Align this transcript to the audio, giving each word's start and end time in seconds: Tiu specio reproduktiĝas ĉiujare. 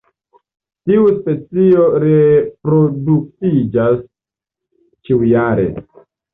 Tiu 0.91 1.03
specio 1.17 1.83
reproduktiĝas 2.05 4.03
ĉiujare. 5.07 5.71